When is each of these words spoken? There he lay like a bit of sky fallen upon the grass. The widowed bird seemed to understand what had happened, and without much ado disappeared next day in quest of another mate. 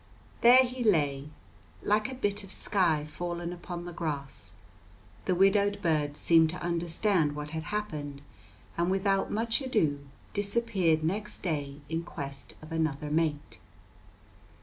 There 0.41 0.63
he 0.63 0.83
lay 0.83 1.29
like 1.83 2.11
a 2.11 2.15
bit 2.15 2.43
of 2.43 2.51
sky 2.51 3.05
fallen 3.05 3.53
upon 3.53 3.85
the 3.85 3.93
grass. 3.93 4.55
The 5.25 5.35
widowed 5.35 5.79
bird 5.83 6.17
seemed 6.17 6.49
to 6.49 6.55
understand 6.59 7.35
what 7.35 7.51
had 7.51 7.65
happened, 7.65 8.23
and 8.79 8.89
without 8.89 9.29
much 9.29 9.61
ado 9.61 9.99
disappeared 10.33 11.03
next 11.03 11.43
day 11.43 11.81
in 11.87 12.01
quest 12.01 12.55
of 12.63 12.71
another 12.71 13.11
mate. 13.11 13.59